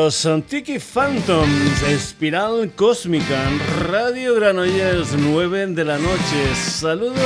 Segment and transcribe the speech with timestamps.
[0.00, 3.50] Los Tiki Phantoms, Espiral Cósmica,
[3.88, 6.54] Radio Granollers, 9 de la noche.
[6.54, 7.18] Saludos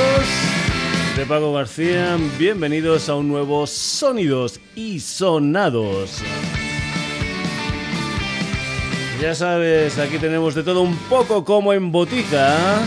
[1.15, 6.23] de Pago García, bienvenidos a un nuevo Sonidos y Sonados.
[9.21, 12.81] Ya sabes, aquí tenemos de todo un poco como en botica.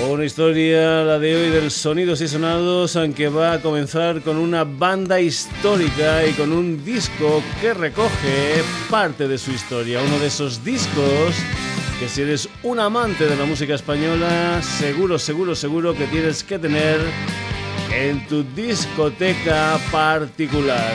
[0.09, 4.65] Una historia, la de hoy del Sonidos y Sonados, aunque va a comenzar con una
[4.65, 10.01] banda histórica y con un disco que recoge parte de su historia.
[10.01, 11.33] Uno de esos discos
[11.97, 16.59] que si eres un amante de la música española, seguro, seguro, seguro que tienes que
[16.59, 16.99] tener
[17.93, 20.93] en tu discoteca particular.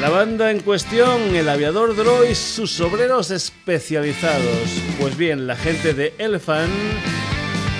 [0.00, 4.68] La banda en cuestión, el aviador Droid y sus obreros especializados.
[5.00, 6.68] Pues bien, la gente de Elephant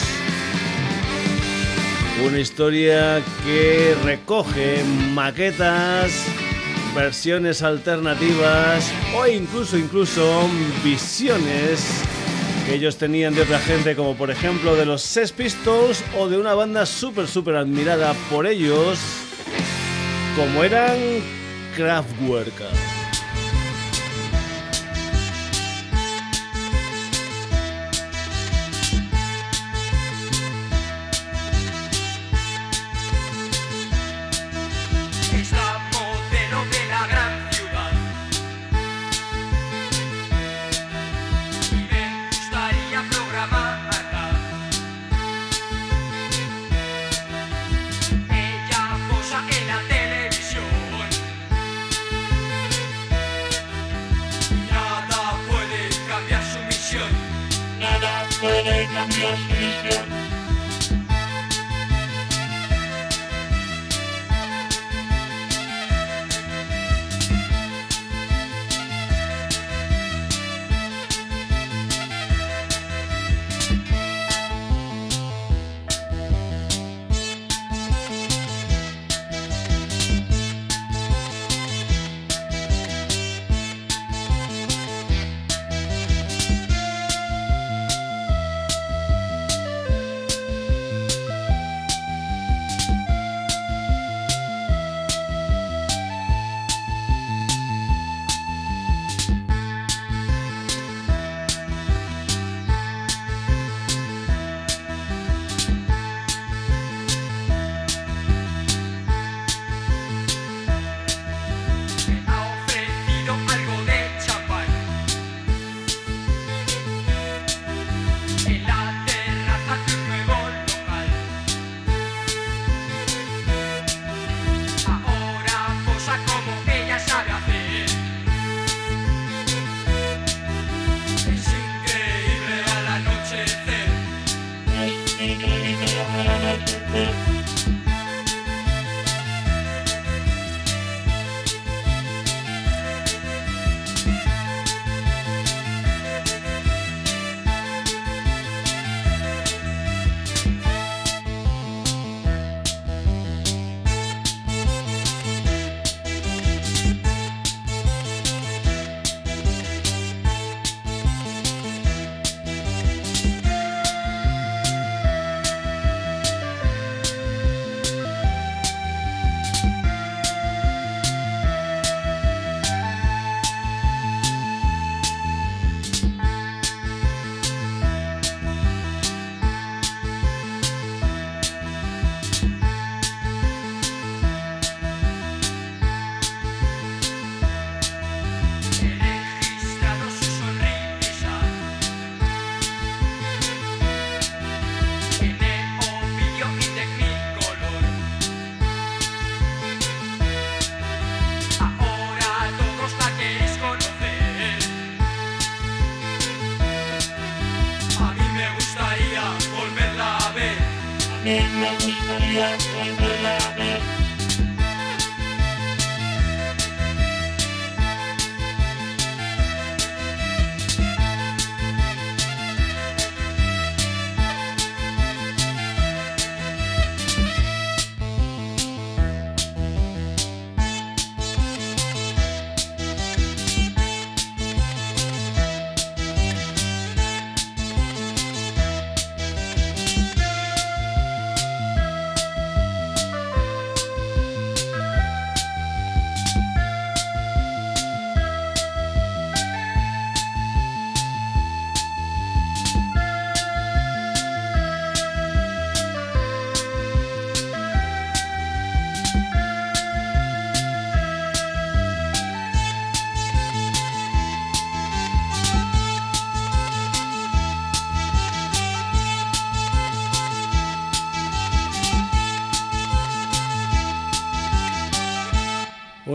[2.25, 6.25] Una historia que recoge maquetas,
[6.97, 10.49] versiones alternativas o incluso incluso
[10.83, 11.85] visiones
[12.65, 16.39] que ellos tenían de otra gente como por ejemplo de los Sex Pistols o de
[16.39, 18.99] una banda súper súper admirada por ellos
[20.37, 20.97] como eran
[21.77, 22.96] Kraftwerk.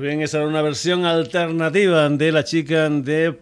[0.00, 3.36] Esa era una versión alternativa de la chica de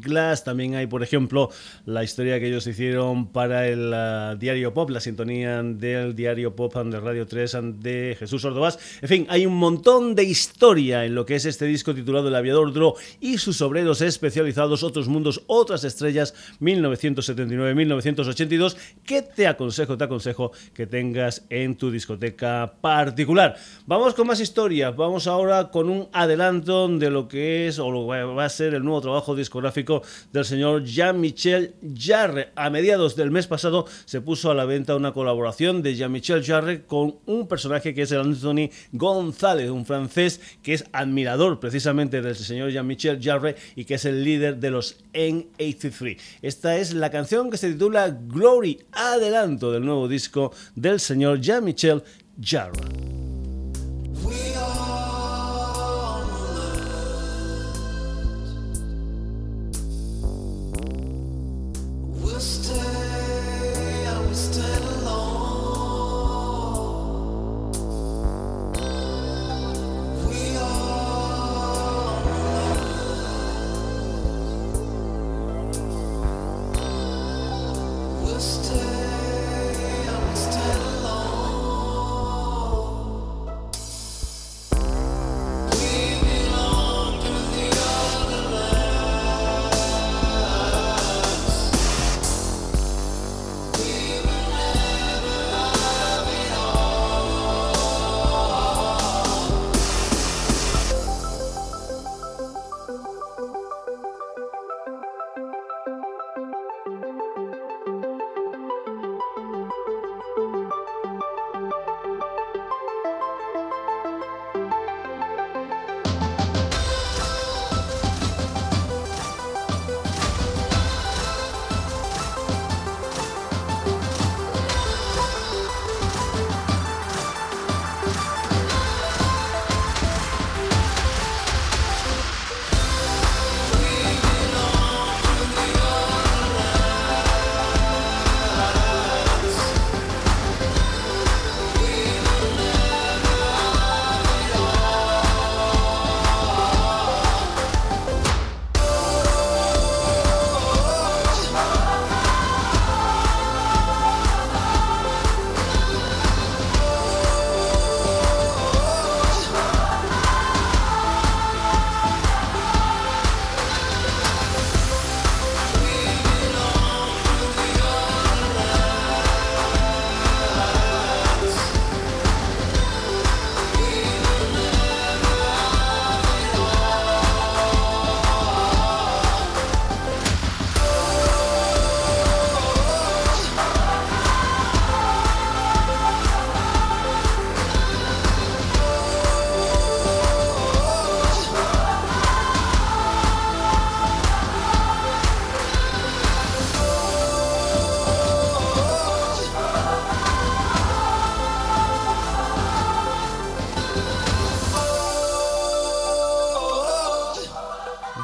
[0.00, 0.44] Glass.
[0.44, 1.50] También hay, por ejemplo,
[1.86, 6.76] la historia que ellos hicieron para el ah, Diario Pop, la sintonía del Diario Pop
[6.76, 8.78] de Radio 3 de Jesús Ordovás.
[9.02, 12.36] En fin, hay un montón de historia en lo que es este disco titulado El
[12.36, 20.04] Aviador Dro y sus obreros especializados, Otros Mundos, Otras Estrellas, 1979-1982, que te aconsejo, te
[20.04, 23.56] aconsejo que tengas en tu discoteca particular.
[23.86, 24.94] Vamos con más historias.
[24.94, 28.74] Vamos ahora con un adelanto de lo que es o lo que va a ser
[28.74, 30.02] el nuevo trabajo discográfico
[30.32, 32.50] del señor Jean-Michel Jarre.
[32.56, 36.84] A mediados del mes pasado se puso a la venta una colaboración de Jean-Michel Jarre
[36.84, 42.36] con un personaje que es el Anthony González, un francés que es admirador precisamente del
[42.36, 46.18] señor Jean-Michel Jarre y que es el líder de los N83.
[46.42, 52.02] Esta es la canción que se titula Glory, adelanto del nuevo disco del señor Jean-Michel
[52.40, 53.18] Jarre.
[62.40, 62.87] sister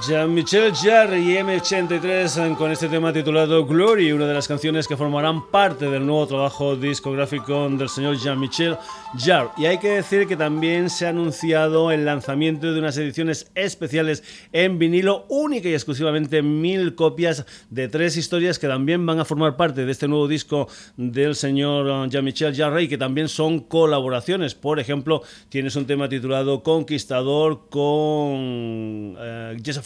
[0.06, 5.50] Jean-Michel Jarre y M83 con este tema titulado Glory, una de las canciones que formarán
[5.50, 8.76] parte del nuevo trabajo discográfico del señor Jean-Michel
[9.16, 9.50] Jarre.
[9.56, 14.24] Y hay que decir que también se ha anunciado el lanzamiento de unas ediciones especiales
[14.52, 19.56] en vinilo, única y exclusivamente mil copias de tres historias que también van a formar
[19.56, 24.54] parte de este nuevo disco del señor Jean-Michel Jarre y que también son colaboraciones.
[24.54, 29.16] Por ejemplo, tienes un tema titulado Conquistador con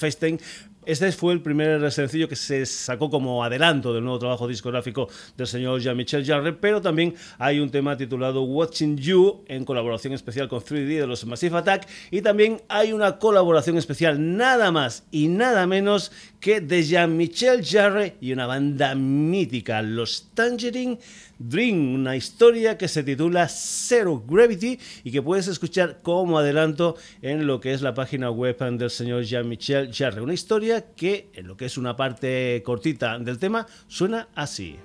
[0.09, 5.07] uh, este fue el primer sencillo que se sacó como adelanto del nuevo trabajo discográfico
[5.37, 10.49] del señor Jean-Michel Jarre, pero también hay un tema titulado Watching You en colaboración especial
[10.49, 15.29] con 3D de los Massive Attack y también hay una colaboración especial nada más y
[15.29, 20.99] nada menos que de Jean-Michel Jarre y una banda mítica, los Tangerine
[21.39, 27.47] Dream, una historia que se titula Zero Gravity y que puedes escuchar como adelanto en
[27.47, 30.21] lo que es la página web del señor Jean-Michel Jarre.
[30.21, 34.79] Una historia que, en lo que es una parte cortita del tema, suena así.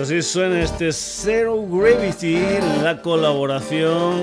[0.00, 2.38] Así suena este Zero Gravity,
[2.82, 4.22] la colaboración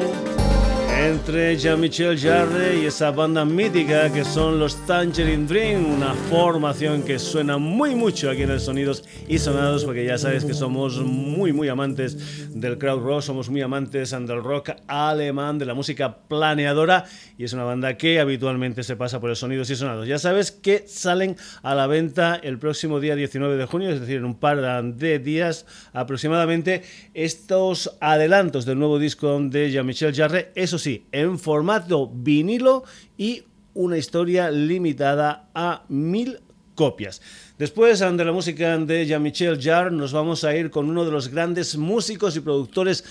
[1.04, 7.20] entre Jean-Michel Jarre y esa banda mítica que son los Tangerine Dream, una formación que
[7.20, 11.52] suena muy mucho aquí en el Sonidos y Sonados, porque ya sabes que somos muy,
[11.52, 12.18] muy amantes
[12.66, 17.06] del crowd rock, somos muy amantes del rock alemán, de la música planeadora
[17.38, 20.08] y es una banda que habitualmente se pasa por el Sonidos y Sonados.
[20.08, 24.18] Ya sabes que salen a la venta el próximo día 19 de junio, es decir,
[24.18, 26.82] en un par de días aproximadamente,
[27.14, 32.84] estos adelantos del nuevo disco de Jean-Michel Jarre, eso sí, en formato vinilo
[33.16, 33.44] y
[33.76, 36.40] una historia limitada a mil
[36.76, 37.22] copias.
[37.58, 41.30] Después de la música de Jean-Michel Jarre, nos vamos a ir con uno de los
[41.30, 43.04] grandes músicos y productores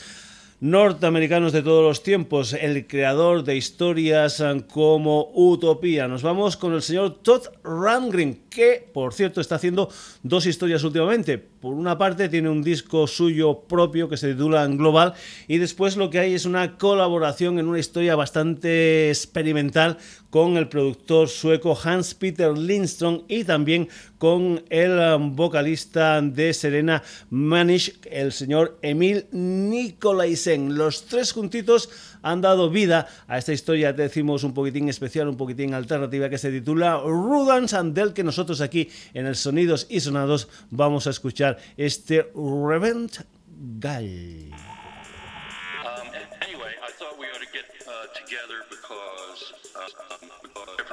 [0.60, 6.08] norteamericanos de todos los tiempos, el creador de historias como Utopía.
[6.08, 9.90] Nos vamos con el señor Todd Rundgren, que por cierto está haciendo
[10.22, 11.53] dos historias últimamente.
[11.64, 15.14] Por una parte tiene un disco suyo propio que se titula Global
[15.48, 19.96] y después lo que hay es una colaboración en una historia bastante experimental
[20.28, 27.02] con el productor sueco Hans Peter Lindström y también con el um, vocalista de Serena
[27.30, 30.76] Manish, el señor Emil Nikolaisen.
[30.76, 31.88] Los tres juntitos
[32.24, 36.50] han dado vida a esta historia, decimos, un poquitín especial, un poquitín alternativa, que se
[36.50, 42.30] titula Rudans, del que nosotros aquí en el Sonidos y Sonados vamos a escuchar este
[42.34, 43.18] Revent
[43.78, 44.04] Gal.
[44.04, 44.50] Um,
[45.76, 46.30] uh,
[50.60, 50.84] uh,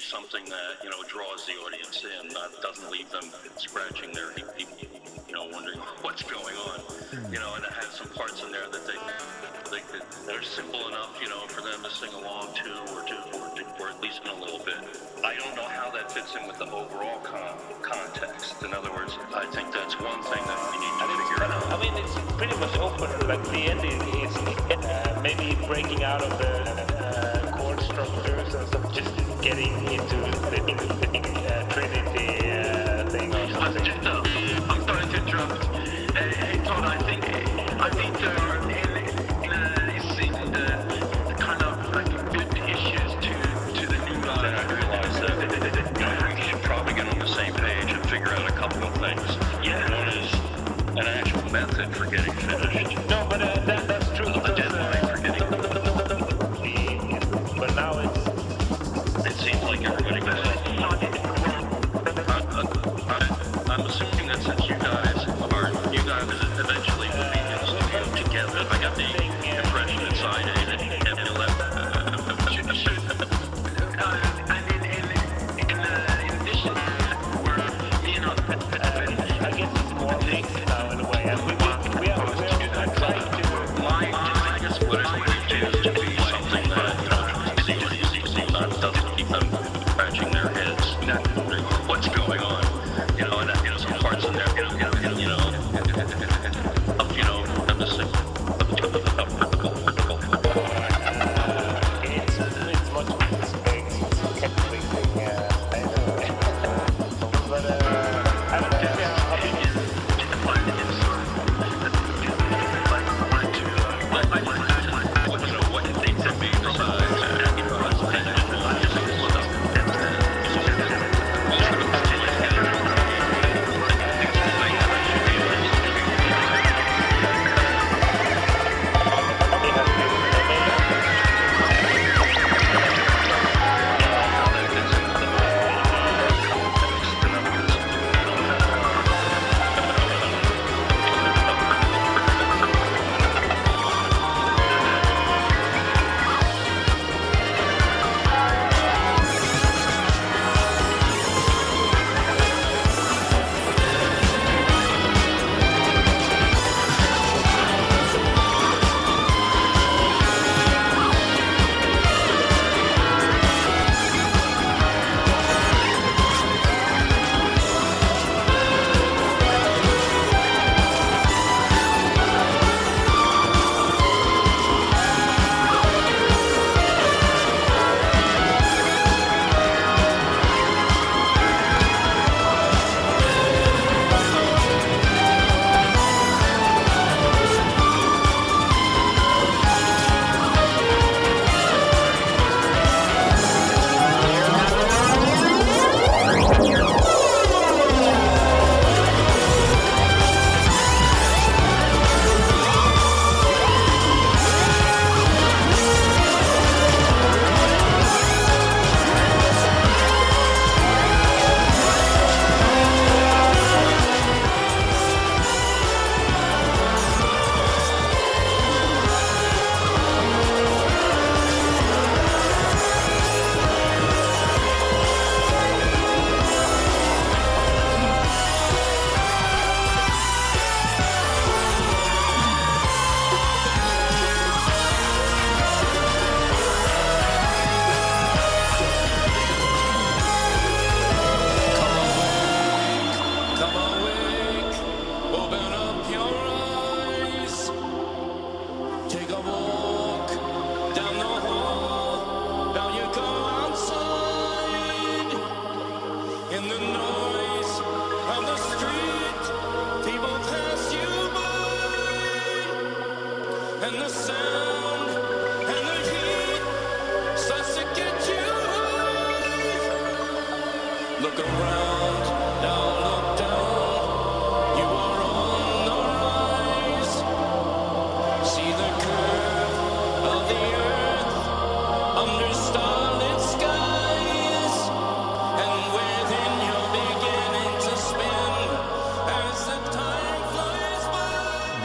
[0.00, 2.28] something that you know draws the audience in,
[2.62, 3.24] doesn't leave them
[3.56, 6.80] scratching their you know wondering what's going on,
[7.32, 9.49] you know, and it has some parts in there that they.
[9.70, 13.14] think that they're simple enough, you know, for them to sing along to or to
[13.38, 14.74] or, to, or at least in a little bit.
[15.22, 18.60] I don't know how that fits in with the overall con- context.
[18.64, 21.70] In other words, I think that's one thing that we need to figure out.
[21.70, 23.28] I mean, it's pretty much open.
[23.28, 26.50] Like the end is uh, maybe breaking out of the
[26.98, 30.16] uh, chord structures and stuff, just getting into
[30.50, 33.86] the, the, uh, Trinity uh, thing or something.
[34.04, 34.29] Uh,
[51.52, 52.96] method for getting finished.
[53.08, 54.26] No, but uh, that, that's true.
[54.26, 55.40] The deadline uh, for getting.
[57.58, 58.29] But now it's.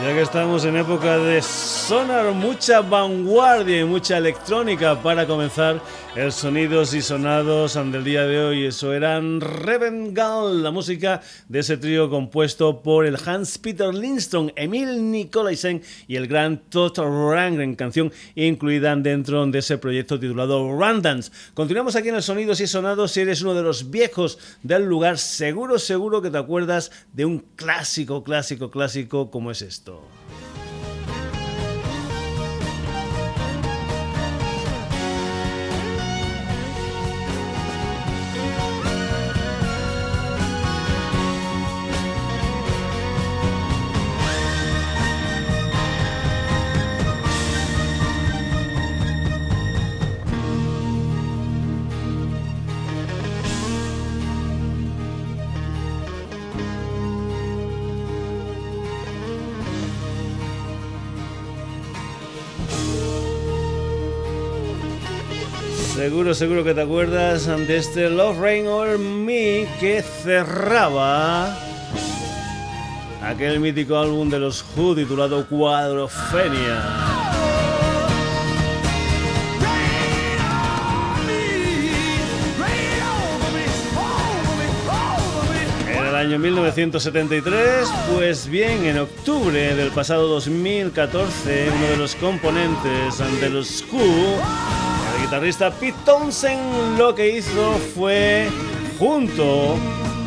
[0.06, 5.82] Ya que estamos en época de sonar, mucha vanguardia y mucha electrónica para comenzar
[6.16, 8.66] el sonidos y sonados del día de hoy.
[8.66, 15.12] Eso eran Revengal, la música de ese trío compuesto por el Hans Peter Lindström, Emil
[15.12, 21.32] Nikolaisen y el gran Todd Rangren, canción incluida dentro de ese proyecto titulado Randance.
[21.54, 23.12] Continuamos aquí en el sonidos y sonados.
[23.12, 27.40] Si eres uno de los viejos del lugar, seguro, seguro que te acuerdas de un
[27.58, 30.02] clásico, clásico, clásico como es esto.
[66.26, 71.56] Seguro, seguro que te acuerdas de este Love Rain Over Me que cerraba
[73.22, 76.82] aquel mítico álbum de los Who titulado Cuadrofenia.
[85.96, 93.20] En el año 1973, pues bien, en octubre del pasado 2014, uno de los componentes
[93.40, 94.75] de los Who
[95.26, 98.48] guitarrista Pete Townsend lo que hizo fue,
[99.00, 99.76] junto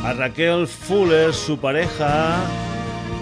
[0.04, 2.34] a Raquel Fuller, su pareja,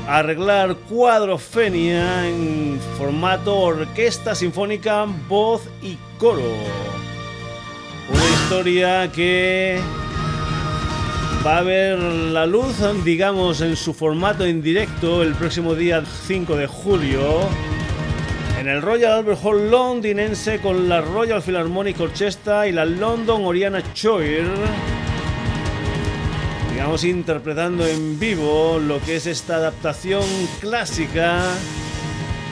[0.09, 6.55] arreglar cuadrofenia en formato orquesta sinfónica, voz y coro.
[8.09, 9.79] Una historia que
[11.45, 16.57] va a ver la luz, digamos, en su formato en directo el próximo día 5
[16.57, 17.41] de julio
[18.67, 23.81] en el Royal Albert Hall londinense con la Royal Philharmonic Orchestra y la London Oriana
[23.95, 24.45] Choir.
[26.73, 30.25] Digamos, interpretando en vivo lo que es esta adaptación
[30.61, 31.45] clásica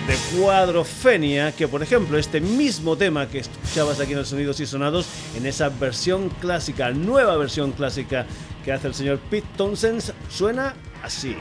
[0.07, 4.67] de Cuadrofenia, que por ejemplo este mismo tema que escuchabas aquí en los Sonidos y
[4.67, 8.25] Sonados, en esa versión clásica, nueva versión clásica
[8.65, 11.35] que hace el señor Pete Townsend, suena así.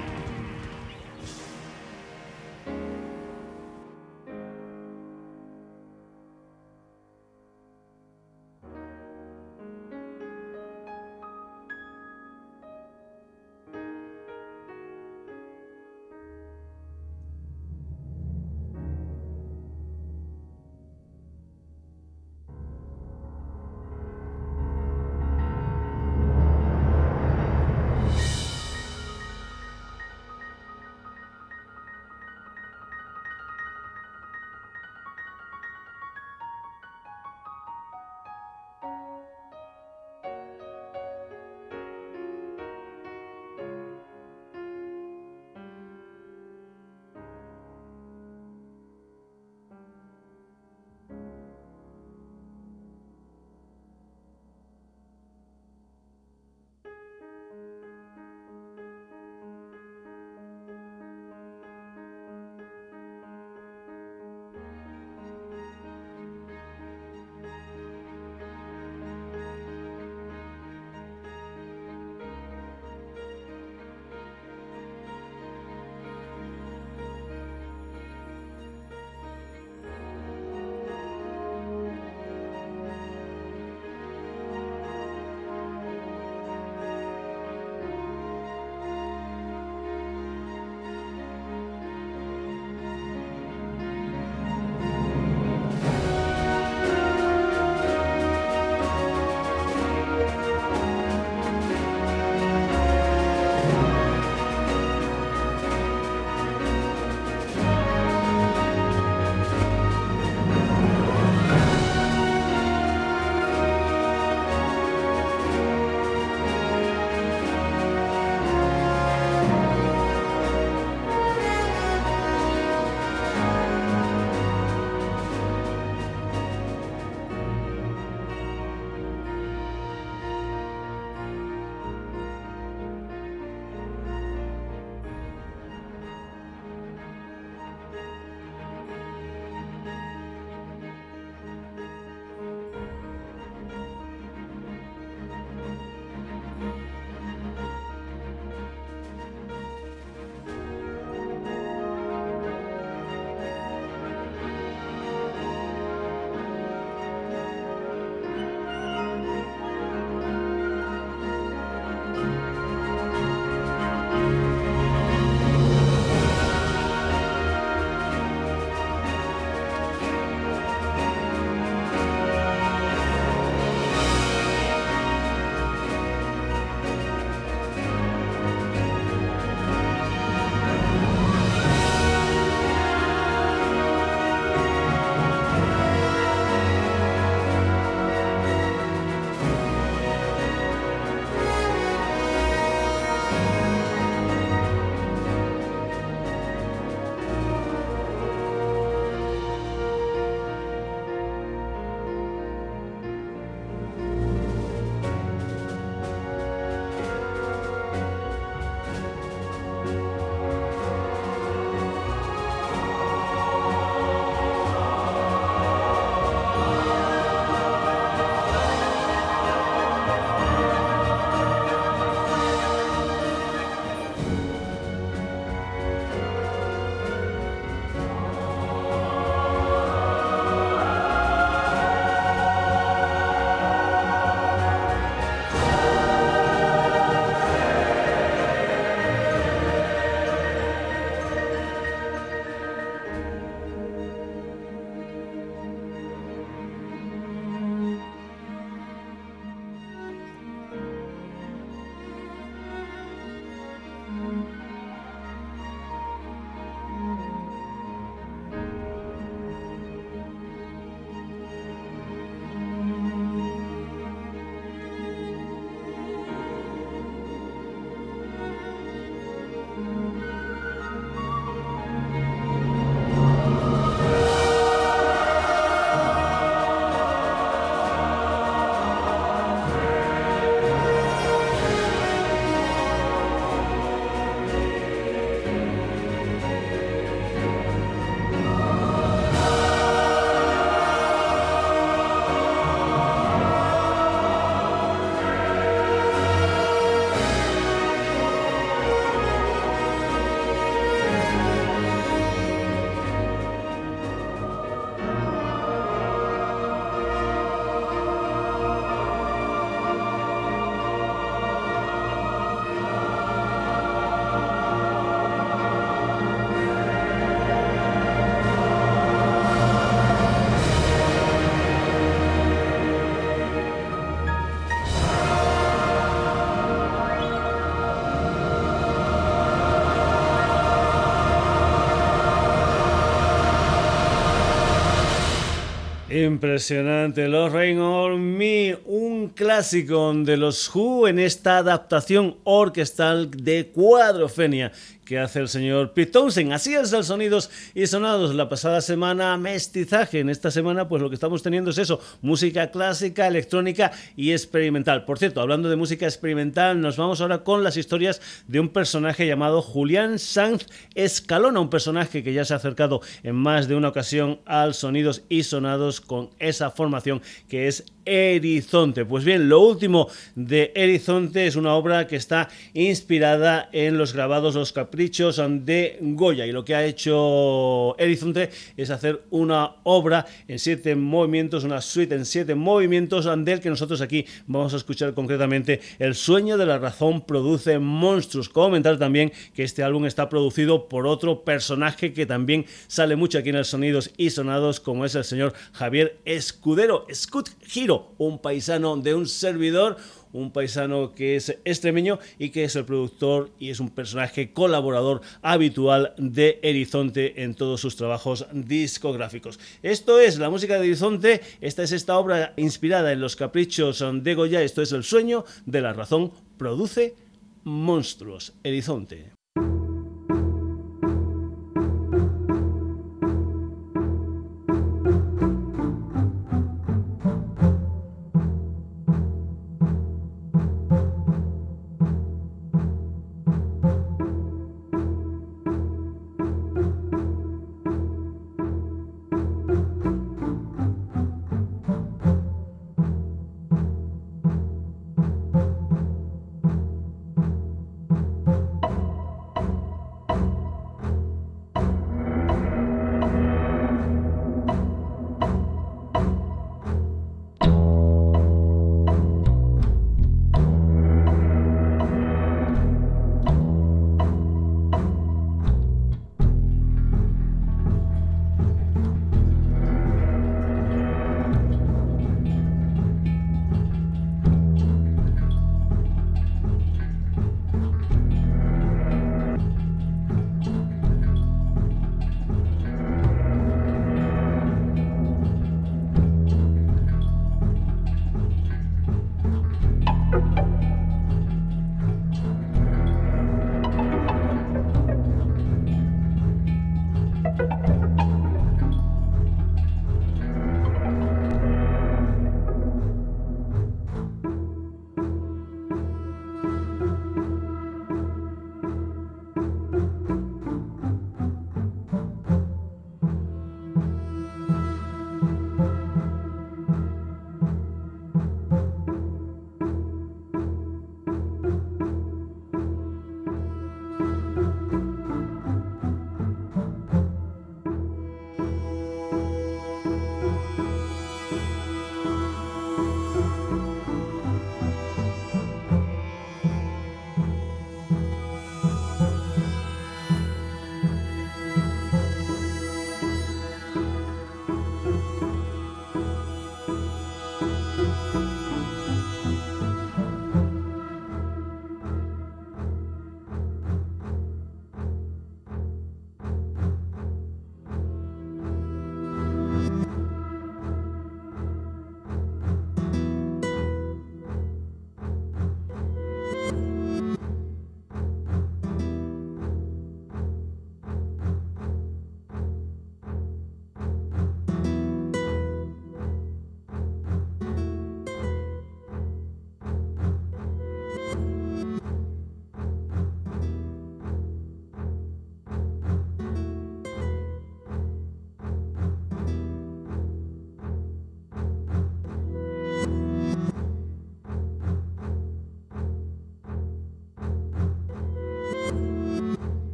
[336.14, 343.72] Impresionante, Los Rain on Me, un clásico de los Who en esta adaptación orquestal de
[343.74, 344.72] Cuadrofenia
[345.14, 346.54] que hace el señor Pete Townsend.
[346.54, 348.34] Así es el Sonidos y Sonados.
[348.34, 350.22] La pasada semana mestizaje.
[350.22, 355.06] En esta semana pues lo que estamos teniendo es eso, música clásica, electrónica y experimental.
[355.06, 359.28] Por cierto, hablando de música experimental, nos vamos ahora con las historias de un personaje
[359.28, 363.90] llamado Julián Sanz Escalona, un personaje que ya se ha acercado en más de una
[363.90, 369.06] ocasión al Sonidos y Sonados con esa formación que es Erizonte.
[369.06, 374.56] Pues bien, lo último de Erizonte es una obra que está inspirada en los grabados
[374.56, 380.60] Los Caprichos de Goya y lo que ha hecho Erizonte es hacer una obra en
[380.60, 385.82] siete movimientos, una suite en siete movimientos del que nosotros aquí vamos a escuchar concretamente
[386.00, 388.50] El sueño de la razón produce monstruos.
[388.50, 393.50] Comentar también que este álbum está producido por otro personaje que también sale mucho aquí
[393.50, 398.96] en el Sonidos y Sonados como es el señor Javier Escudero, Scud Giro un paisano
[398.98, 399.98] de un servidor,
[400.34, 405.22] un paisano que es extremeño y que es el productor y es un personaje colaborador
[405.42, 409.60] habitual de Erizonte en todos sus trabajos discográficos.
[409.82, 414.36] Esto es la música de Erizonte, esta es esta obra inspirada en los caprichos de
[414.36, 417.16] Goya, esto es El sueño de la razón, produce
[417.64, 418.54] monstruos.
[418.64, 419.43] Erizonte.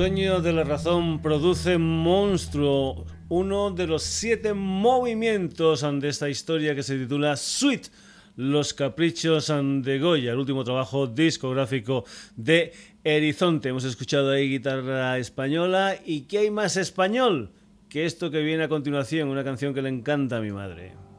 [0.00, 6.82] Sueño de la razón produce monstruo, uno de los siete movimientos de esta historia que
[6.82, 7.88] se titula Sweet.
[8.34, 12.72] Los Caprichos de Goya, el último trabajo discográfico de
[13.04, 13.68] Erizonte.
[13.68, 15.94] Hemos escuchado ahí guitarra española.
[16.02, 17.50] ¿Y qué hay más español
[17.90, 19.28] que esto que viene a continuación?
[19.28, 21.09] Una canción que le encanta a mi madre.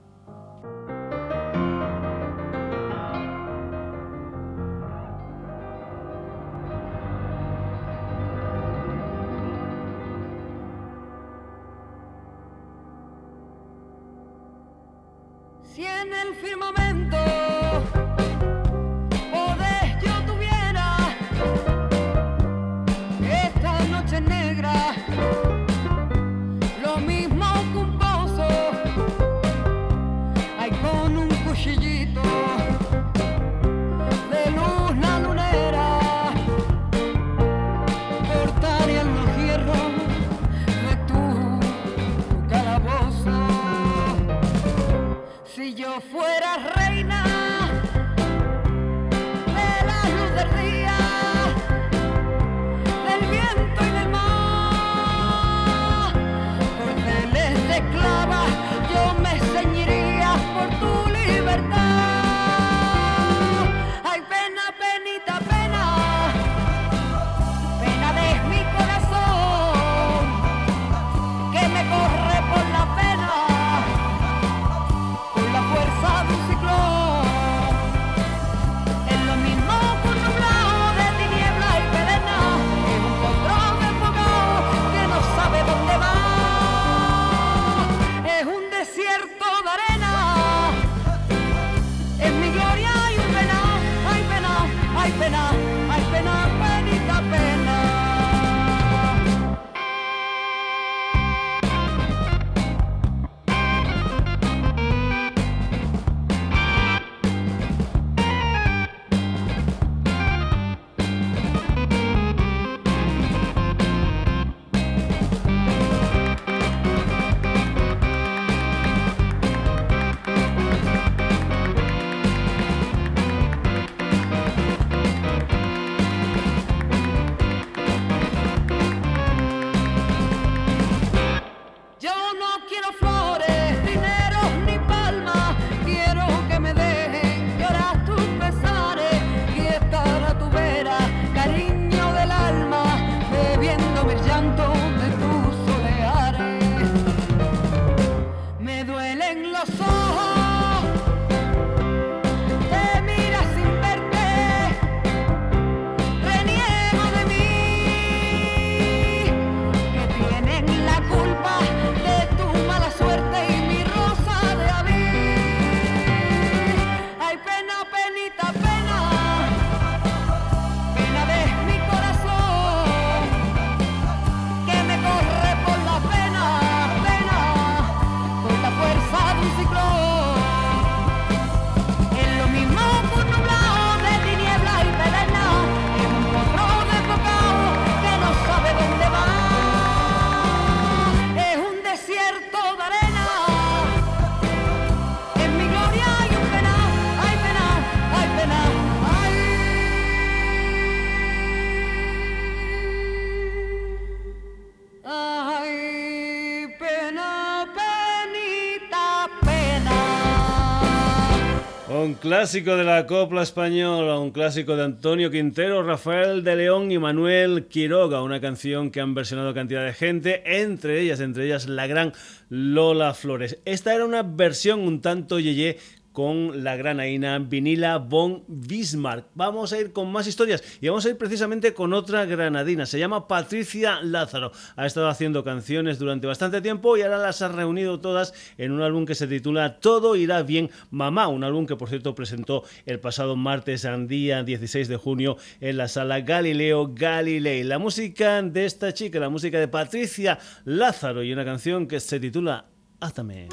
[212.42, 217.68] Clásico de la copla española, un clásico de Antonio Quintero, Rafael de León y Manuel
[217.68, 222.14] Quiroga, una canción que han versionado cantidad de gente, entre ellas, entre ellas la gran
[222.50, 223.60] Lola Flores.
[223.64, 225.78] Esta era una versión un tanto yeye
[226.12, 229.28] con la granaína Vinila von Bismarck.
[229.36, 232.86] Vamos a ir con más historias y vamos a ir precisamente con otra granadina.
[232.86, 234.52] Se llama Patricia Lázaro.
[234.76, 238.82] Ha estado haciendo canciones durante bastante tiempo y ahora las ha reunido todas en un
[238.82, 243.00] álbum que se titula Todo irá bien mamá, un álbum que por cierto presentó el
[243.00, 247.64] pasado martes, día 16 de junio, en la sala Galileo Galilei.
[247.64, 252.20] La música de esta chica, la música de Patricia Lázaro y una canción que se
[252.20, 252.66] titula
[253.00, 253.48] Átame.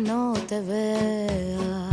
[0.00, 1.88] No te vea.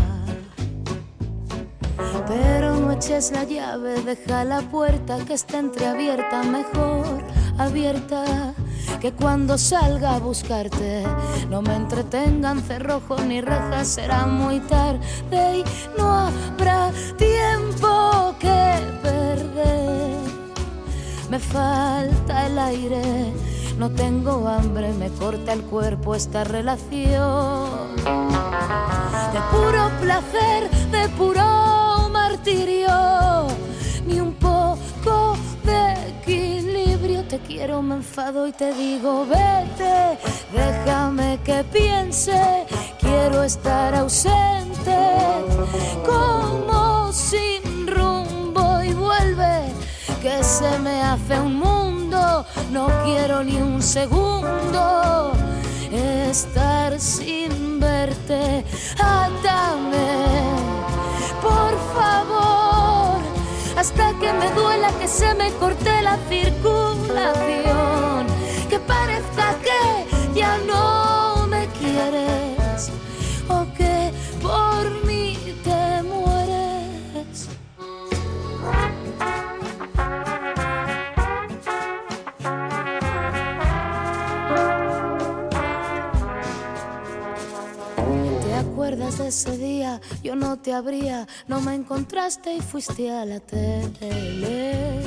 [2.28, 7.24] Pero no eches la llave, deja la puerta que está entreabierta, mejor
[7.58, 8.54] abierta.
[9.00, 11.04] Que cuando salga a buscarte
[11.50, 15.64] no me entretengan cerrojos ni rejas, será muy tarde y
[15.98, 20.18] no habrá tiempo que perder.
[21.30, 23.34] Me falta el aire,
[23.78, 27.96] no tengo hambre, me corta el cuerpo esta relación.
[29.34, 33.48] De puro placer, de puro martirio,
[34.08, 37.24] ni un poco de equilibrio.
[37.26, 40.18] Te quiero, me enfado y te digo, vete,
[40.54, 42.66] déjame que piense,
[43.00, 44.98] quiero estar ausente,
[46.06, 49.74] como sin rumbo y vuelve,
[50.22, 51.85] que se me hace un mundo,
[52.72, 55.34] no quiero ni un segundo
[56.36, 58.66] estar sin verte.
[59.00, 60.26] Átame,
[61.42, 63.20] por favor,
[63.78, 68.26] hasta que me duela que se me corte la circulación,
[68.70, 70.06] que parezca que
[70.40, 70.95] ya no
[89.36, 90.00] ese día?
[90.24, 95.02] Yo no te abría, no me encontraste y fuiste a la tele.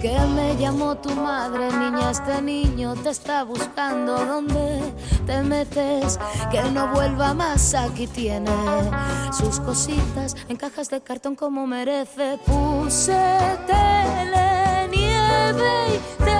[0.00, 4.26] Que me llamó tu madre, niña, este niño te está buscando.
[4.26, 4.92] ¿Dónde
[5.24, 6.18] te metes?
[6.50, 8.50] Que no vuelva más, aquí tiene
[9.32, 12.38] sus cositas en cajas de cartón como merece.
[12.44, 13.18] Puse
[13.66, 16.35] tele, nieve y te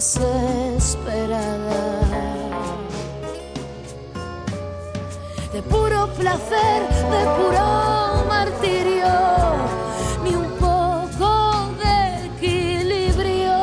[0.00, 1.82] desesperada.
[5.52, 6.80] De puro placer,
[7.14, 9.12] de puro martirio,
[10.24, 11.30] ni un poco
[11.82, 11.96] de
[12.30, 13.58] equilibrio.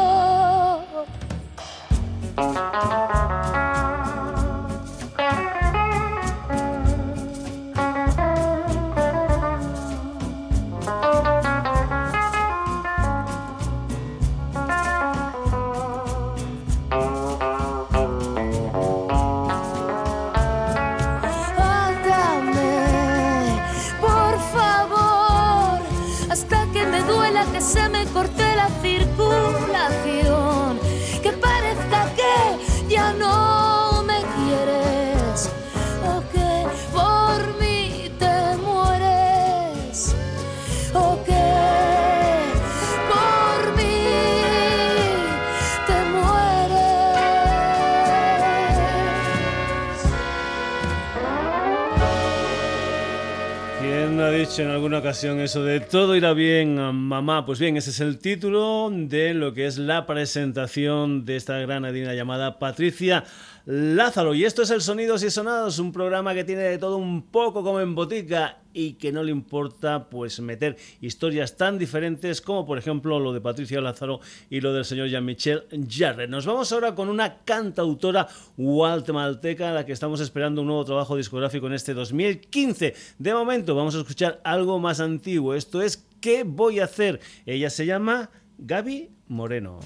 [55.23, 57.43] Eso de todo irá bien, mamá?
[57.43, 62.13] Pues bien, ese es el título de lo que es la presentación de esta granadina
[62.13, 63.23] llamada Patricia
[63.69, 64.33] Lázaro.
[64.33, 67.63] Y esto es el Sonidos y Sonados, un programa que tiene de todo un poco
[67.63, 72.77] como en botica y que no le importa pues meter historias tan diferentes como por
[72.77, 76.29] ejemplo lo de Patricia Lázaro y lo del señor Jean-Michel Jarre.
[76.29, 81.17] Nos vamos ahora con una cantautora guatemalteca a la que estamos esperando un nuevo trabajo
[81.17, 82.95] discográfico en este 2015.
[83.19, 85.53] De momento vamos a escuchar algo más antiguo.
[85.53, 87.19] Esto es ¿Qué voy a hacer?
[87.45, 89.79] Ella se llama Gaby Moreno.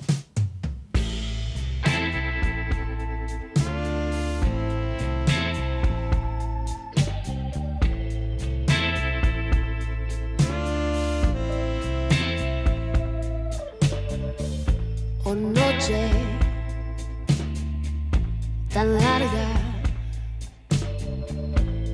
[18.73, 19.47] Tan larga,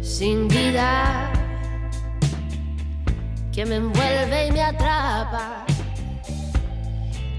[0.03, 1.32] sin vida,
[3.51, 5.65] que me envuelve y me atrapa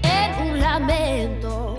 [0.03, 1.75] en un lamento,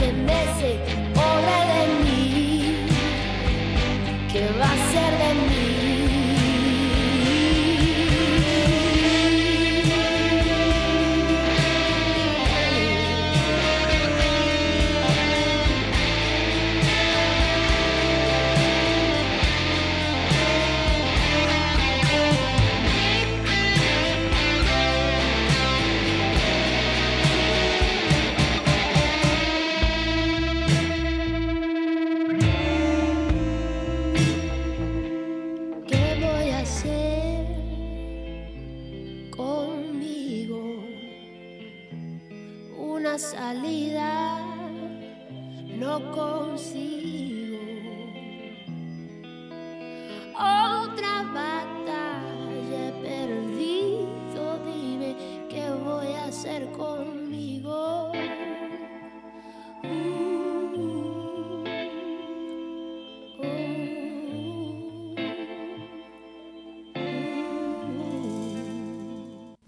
[0.00, 0.97] messy, messy.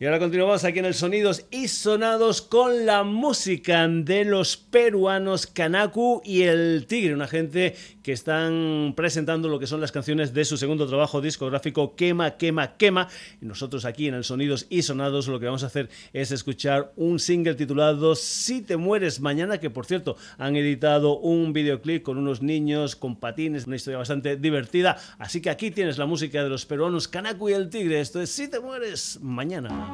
[0.03, 5.47] Y ahora continuamos aquí en el Sonidos y Sonados con la música de los peruanos
[5.47, 10.47] Kanaku y el Tigre, una gente que están presentando lo que son las canciones de
[10.47, 13.09] su segundo trabajo discográfico Quema, Quema, Quema.
[13.43, 16.95] Y nosotros aquí en el Sonidos y Sonados lo que vamos a hacer es escuchar
[16.97, 22.17] un single titulado Si te mueres mañana, que por cierto han editado un videoclip con
[22.17, 24.97] unos niños con patines, una historia bastante divertida.
[25.19, 28.01] Así que aquí tienes la música de los peruanos Kanaku y el Tigre.
[28.01, 29.90] Esto es Si te mueres mañana.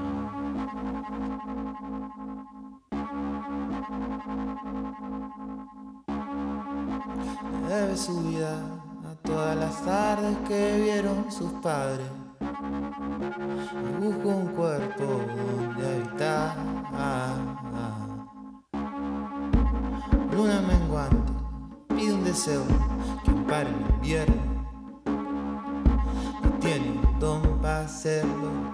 [7.69, 8.59] Debe su vida
[9.05, 12.07] a todas las tardes que vieron sus padres.
[14.01, 16.57] Busco un cuerpo donde habitar.
[20.33, 21.33] Luna menguante,
[21.89, 22.63] pide un deseo
[23.25, 24.43] que ampare el invierno.
[26.43, 28.66] No tiene don para hacerlo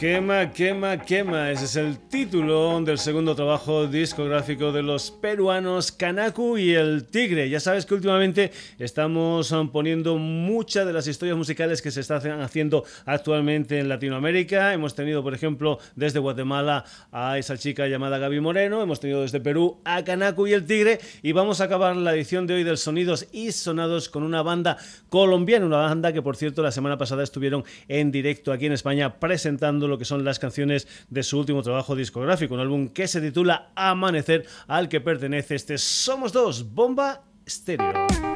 [0.00, 1.50] Quema, quema, quema.
[1.50, 7.50] Ese es el título del segundo trabajo discográfico de los peruanos Kanaku y el Tigre.
[7.50, 12.40] Ya sabes que últimamente estamos um, poniendo muchas de las historias musicales que se están
[12.40, 14.72] haciendo actualmente en Latinoamérica.
[14.72, 18.80] Hemos tenido, por ejemplo, desde Guatemala a esa chica llamada Gaby Moreno.
[18.80, 20.98] Hemos tenido desde Perú a Kanaku y el Tigre.
[21.22, 24.78] Y vamos a acabar la edición de hoy del Sonidos y Sonados con una banda
[25.10, 25.66] colombiana.
[25.66, 29.89] Una banda que, por cierto, la semana pasada estuvieron en directo aquí en España presentando
[29.90, 33.72] lo que son las canciones de su último trabajo discográfico, un álbum que se titula
[33.74, 38.29] Amanecer, al que pertenece este Somos Dos, Bomba Estéreo.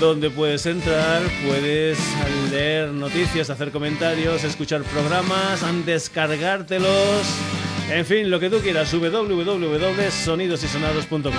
[0.00, 1.98] donde puedes entrar, puedes
[2.50, 7.26] leer noticias, hacer comentarios, escuchar programas, descargártelos,
[7.90, 11.34] en fin, lo que tú quieras, www.sonidosysonados.com.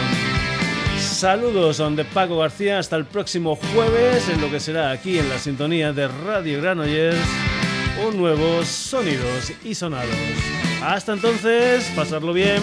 [0.99, 5.39] Saludos de Paco García, hasta el próximo jueves en lo que será aquí en la
[5.39, 7.17] sintonía de Radio Granollers
[8.03, 10.09] un nuevo Sonidos y Sonados.
[10.81, 12.61] Hasta entonces, pasarlo bien.